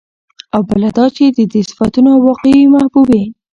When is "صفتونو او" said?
1.69-2.19